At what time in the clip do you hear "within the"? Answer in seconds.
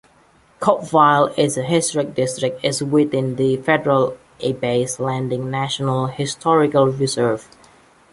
2.83-3.57